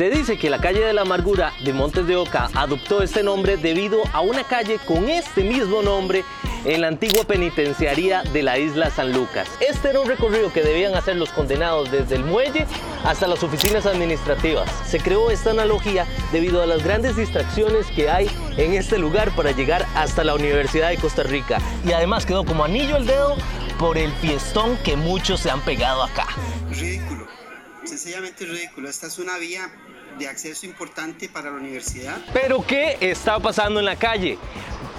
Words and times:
Se 0.00 0.08
dice 0.08 0.38
que 0.38 0.48
la 0.48 0.62
calle 0.62 0.80
de 0.80 0.94
la 0.94 1.02
amargura 1.02 1.52
de 1.62 1.74
Montes 1.74 2.06
de 2.06 2.16
Oca 2.16 2.48
adoptó 2.54 3.02
este 3.02 3.22
nombre 3.22 3.58
debido 3.58 4.00
a 4.14 4.22
una 4.22 4.44
calle 4.44 4.78
con 4.86 5.10
este 5.10 5.44
mismo 5.44 5.82
nombre 5.82 6.24
en 6.64 6.80
la 6.80 6.88
antigua 6.88 7.24
penitenciaría 7.24 8.22
de 8.22 8.42
la 8.42 8.58
isla 8.58 8.88
San 8.88 9.12
Lucas. 9.12 9.46
Este 9.60 9.90
era 9.90 10.00
un 10.00 10.08
recorrido 10.08 10.50
que 10.54 10.62
debían 10.62 10.94
hacer 10.94 11.16
los 11.16 11.28
condenados 11.28 11.90
desde 11.90 12.16
el 12.16 12.24
muelle 12.24 12.66
hasta 13.04 13.26
las 13.26 13.42
oficinas 13.42 13.84
administrativas. 13.84 14.70
Se 14.86 15.00
creó 15.00 15.30
esta 15.30 15.50
analogía 15.50 16.06
debido 16.32 16.62
a 16.62 16.66
las 16.66 16.82
grandes 16.82 17.16
distracciones 17.16 17.86
que 17.88 18.08
hay 18.08 18.30
en 18.56 18.72
este 18.72 18.96
lugar 18.96 19.36
para 19.36 19.50
llegar 19.50 19.84
hasta 19.94 20.24
la 20.24 20.34
Universidad 20.34 20.88
de 20.88 20.96
Costa 20.96 21.24
Rica. 21.24 21.58
Y 21.84 21.92
además 21.92 22.24
quedó 22.24 22.46
como 22.46 22.64
anillo 22.64 22.96
al 22.96 23.04
dedo 23.04 23.36
por 23.78 23.98
el 23.98 24.10
fiestón 24.12 24.78
que 24.78 24.96
muchos 24.96 25.40
se 25.40 25.50
han 25.50 25.60
pegado 25.60 26.02
acá. 26.02 26.26
Ridículo, 26.70 27.26
sencillamente 27.84 28.44
ridículo. 28.44 28.88
Esta 28.88 29.06
es 29.06 29.18
una 29.18 29.38
vía 29.38 29.70
de 30.18 30.28
acceso 30.28 30.66
importante 30.66 31.28
para 31.28 31.50
la 31.50 31.56
universidad. 31.56 32.18
Pero 32.32 32.64
¿qué 32.66 32.96
está 33.00 33.38
pasando 33.38 33.80
en 33.80 33.86
la 33.86 33.96
calle? 33.96 34.38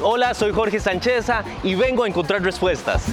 Hola, 0.02 0.34
soy 0.34 0.52
Jorge 0.52 0.80
Sancheza 0.80 1.44
y 1.63 1.75
vengo 1.75 2.03
a 2.03 2.08
encontrar 2.08 2.41
respuestas. 2.41 3.03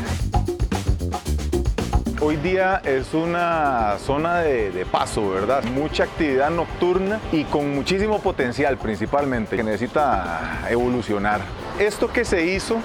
Hoy 2.21 2.37
día 2.37 2.83
es 2.85 3.15
una 3.15 3.97
zona 4.05 4.41
de, 4.41 4.73
de, 4.73 4.85
paso, 4.85 5.31
¿verdad? 5.31 5.63
Mucha 5.65 6.05
actividad 6.05 6.51
nocturna 6.51 7.21
y 7.31 7.45
con 7.45 7.73
muchísimo 7.73 8.21
potencial 8.21 8.77
principalmente, 8.77 9.57
que 9.57 9.63
necesita 9.63 10.67
evolucionar. 10.69 11.43
Esto 11.79 12.13
que 12.13 12.25
se 12.25 12.45
hizo 12.45 12.81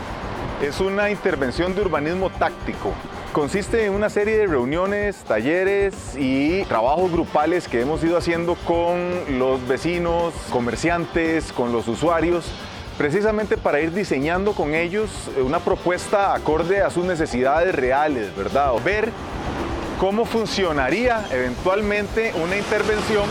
es 0.61 0.79
una 0.79 1.09
intervención 1.09 1.73
de 1.73 1.81
urbanismo 1.81 2.29
táctico. 2.29 2.93
Consiste 3.33 3.87
en 3.87 3.93
una 3.93 4.11
serie 4.11 4.37
de 4.37 4.45
reuniones, 4.45 5.15
talleres 5.27 6.15
y 6.15 6.63
trabajos 6.65 7.11
grupales 7.11 7.67
que 7.67 7.81
hemos 7.81 8.03
ido 8.03 8.15
haciendo 8.15 8.53
con 8.53 9.39
los 9.39 9.67
vecinos, 9.67 10.35
comerciantes, 10.51 11.51
con 11.51 11.71
los 11.71 11.87
usuarios, 11.87 12.45
precisamente 12.95 13.57
para 13.57 13.81
ir 13.81 13.91
diseñando 13.91 14.53
con 14.53 14.75
ellos 14.75 15.09
una 15.43 15.57
propuesta 15.57 16.35
acorde 16.35 16.83
a 16.83 16.91
sus 16.91 17.05
necesidades 17.05 17.73
reales, 17.73 18.35
¿verdad? 18.37 18.71
Ver 18.85 19.09
cómo 19.99 20.25
funcionaría 20.25 21.25
eventualmente 21.31 22.33
una 22.35 22.55
intervención 22.55 23.25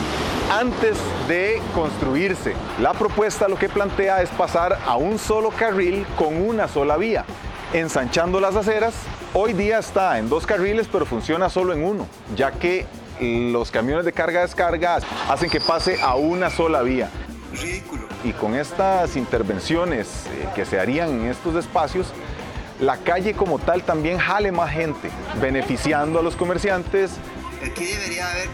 antes 0.50 0.98
de 1.28 1.62
construirse. 1.76 2.54
La 2.80 2.92
propuesta 2.92 3.46
lo 3.46 3.56
que 3.56 3.68
plantea 3.68 4.20
es 4.20 4.30
pasar 4.30 4.80
a 4.84 4.96
un 4.96 5.20
solo 5.20 5.50
carril 5.50 6.04
con 6.18 6.42
una 6.42 6.66
sola 6.66 6.96
vía, 6.96 7.24
ensanchando 7.72 8.40
las 8.40 8.56
aceras. 8.56 8.94
Hoy 9.34 9.52
día 9.52 9.78
está 9.78 10.18
en 10.18 10.28
dos 10.28 10.46
carriles, 10.46 10.88
pero 10.90 11.06
funciona 11.06 11.48
solo 11.48 11.72
en 11.72 11.84
uno, 11.84 12.06
ya 12.36 12.52
que 12.52 12.86
los 13.20 13.70
camiones 13.70 14.04
de 14.04 14.12
carga-descarga 14.12 14.98
hacen 15.28 15.48
que 15.48 15.60
pase 15.60 16.00
a 16.02 16.14
una 16.14 16.50
sola 16.50 16.82
vía. 16.82 17.08
Ridículo. 17.52 18.08
Y 18.24 18.32
con 18.32 18.54
estas 18.54 19.16
intervenciones 19.16 20.26
eh, 20.26 20.48
que 20.54 20.64
se 20.64 20.80
harían 20.80 21.10
en 21.20 21.26
estos 21.26 21.54
espacios, 21.54 22.08
la 22.80 22.96
calle 22.98 23.34
como 23.34 23.58
tal 23.58 23.82
también 23.82 24.18
jale 24.18 24.52
más 24.52 24.70
gente, 24.70 25.10
beneficiando 25.40 26.18
a 26.18 26.22
los 26.22 26.34
comerciantes. 26.34 27.12
Aquí 27.64 27.84
debería 27.84 28.30
haber 28.30 28.48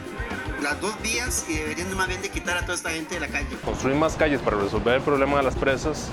las 0.63 0.81
dos 0.81 1.01
vías 1.03 1.47
y 1.49 1.55
deberían 1.55 1.97
más 1.97 2.09
bien 2.09 2.21
de 2.21 2.29
quitar 2.29 2.59
a 2.59 2.63
toda 2.63 2.75
esta 2.75 2.91
gente 2.91 3.15
de 3.15 3.21
la 3.21 3.29
calle. 3.29 3.47
Construir 3.65 3.97
más 3.97 4.17
calles 4.17 4.41
para 4.41 4.57
resolver 4.59 4.97
el 4.97 5.03
problema 5.03 5.39
de 5.39 5.45
las 5.45 5.55
presas 5.55 6.09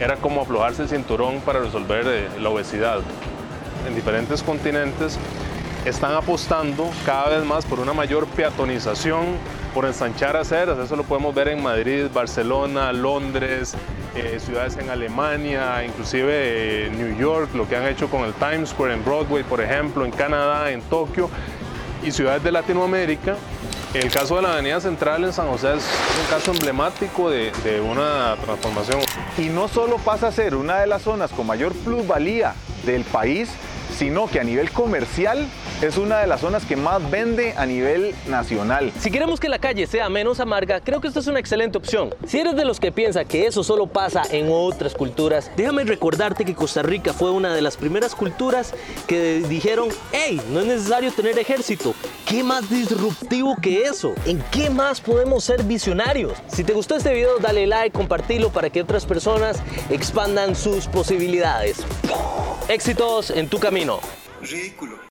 era 0.00 0.16
como 0.16 0.40
aflojarse 0.40 0.82
el 0.82 0.88
cinturón 0.88 1.40
para 1.40 1.60
resolver 1.60 2.06
eh, 2.06 2.28
la 2.40 2.48
obesidad. 2.48 3.00
En 3.86 3.94
diferentes 3.94 4.42
continentes 4.42 5.18
están 5.84 6.14
apostando 6.14 6.90
cada 7.04 7.28
vez 7.28 7.44
más 7.44 7.64
por 7.64 7.80
una 7.80 7.92
mayor 7.92 8.26
peatonización, 8.28 9.26
por 9.74 9.84
ensanchar 9.84 10.36
aceras. 10.36 10.78
Eso 10.78 10.96
lo 10.96 11.04
podemos 11.04 11.34
ver 11.34 11.48
en 11.48 11.62
Madrid, 11.62 12.06
Barcelona, 12.12 12.92
Londres, 12.92 13.74
eh, 14.14 14.38
ciudades 14.40 14.76
en 14.78 14.90
Alemania, 14.90 15.84
inclusive 15.84 16.86
eh, 16.86 16.90
New 16.90 17.16
York, 17.16 17.50
lo 17.54 17.68
que 17.68 17.76
han 17.76 17.86
hecho 17.86 18.08
con 18.08 18.24
el 18.24 18.32
Times 18.34 18.70
Square 18.70 18.94
en 18.94 19.04
Broadway, 19.04 19.44
por 19.44 19.60
ejemplo, 19.60 20.04
en 20.04 20.10
Canadá, 20.10 20.70
en 20.70 20.80
Tokio 20.82 21.30
y 22.02 22.10
ciudades 22.10 22.42
de 22.42 22.52
Latinoamérica. 22.52 23.36
El 23.92 24.08
caso 24.08 24.36
de 24.36 24.42
la 24.42 24.52
Avenida 24.52 24.80
Central 24.80 25.24
en 25.24 25.32
San 25.32 25.48
José 25.48 25.74
es 25.74 25.82
un 25.82 26.30
caso 26.30 26.52
emblemático 26.52 27.28
de, 27.28 27.50
una 27.80 28.36
transformación. 28.40 29.00
Y 29.36 29.48
no 29.48 29.66
solo 29.66 29.96
pasa 29.98 30.28
a 30.28 30.32
ser 30.32 30.54
una 30.54 30.78
de 30.78 30.86
las 30.86 31.02
zonas 31.02 31.32
con 31.32 31.44
mayor 31.44 31.72
plusvalía 31.72 32.54
del 32.86 33.02
país, 33.02 33.50
sino 34.00 34.28
que 34.28 34.40
a 34.40 34.44
nivel 34.44 34.70
comercial 34.70 35.46
es 35.82 35.98
una 35.98 36.20
de 36.20 36.26
las 36.26 36.40
zonas 36.40 36.64
que 36.64 36.74
más 36.74 37.10
vende 37.10 37.52
a 37.58 37.66
nivel 37.66 38.14
nacional. 38.28 38.90
Si 38.98 39.10
queremos 39.10 39.38
que 39.38 39.50
la 39.50 39.58
calle 39.58 39.86
sea 39.86 40.08
menos 40.08 40.40
amarga, 40.40 40.80
creo 40.80 41.02
que 41.02 41.08
esta 41.08 41.20
es 41.20 41.26
una 41.26 41.38
excelente 41.38 41.76
opción. 41.76 42.14
Si 42.26 42.38
eres 42.38 42.56
de 42.56 42.64
los 42.64 42.80
que 42.80 42.92
piensa 42.92 43.26
que 43.26 43.46
eso 43.46 43.62
solo 43.62 43.88
pasa 43.88 44.22
en 44.30 44.48
otras 44.50 44.94
culturas, 44.94 45.50
déjame 45.54 45.84
recordarte 45.84 46.46
que 46.46 46.54
Costa 46.54 46.82
Rica 46.82 47.12
fue 47.12 47.30
una 47.30 47.52
de 47.52 47.60
las 47.60 47.76
primeras 47.76 48.14
culturas 48.14 48.72
que 49.06 49.42
dijeron, 49.46 49.90
hey, 50.12 50.40
no 50.48 50.60
es 50.60 50.66
necesario 50.66 51.12
tener 51.12 51.38
ejército. 51.38 51.94
¿Qué 52.24 52.42
más 52.42 52.70
disruptivo 52.70 53.54
que 53.60 53.82
eso? 53.82 54.14
¿En 54.24 54.42
qué 54.50 54.70
más 54.70 55.02
podemos 55.02 55.44
ser 55.44 55.62
visionarios? 55.64 56.38
Si 56.46 56.64
te 56.64 56.72
gustó 56.72 56.96
este 56.96 57.12
video, 57.12 57.38
dale 57.38 57.66
like, 57.66 57.94
compartilo 57.94 58.48
para 58.48 58.70
que 58.70 58.80
otras 58.80 59.04
personas 59.04 59.58
expandan 59.90 60.56
sus 60.56 60.86
posibilidades. 60.86 61.84
Éxitos 62.68 63.30
en 63.30 63.48
tu 63.48 63.58
camino. 63.58 63.89
Ridículo. 64.40 65.09